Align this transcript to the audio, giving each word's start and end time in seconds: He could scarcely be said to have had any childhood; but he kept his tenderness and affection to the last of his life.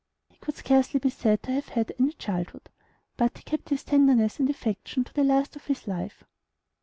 He 0.31 0.37
could 0.37 0.55
scarcely 0.55 0.99
be 0.99 1.11
said 1.11 1.43
to 1.43 1.51
have 1.51 1.67
had 1.69 1.93
any 1.99 2.13
childhood; 2.13 2.69
but 3.17 3.37
he 3.37 3.43
kept 3.43 3.69
his 3.69 3.83
tenderness 3.83 4.39
and 4.39 4.49
affection 4.49 5.03
to 5.03 5.13
the 5.13 5.23
last 5.23 5.55
of 5.55 5.65
his 5.67 5.85
life. 5.87 6.23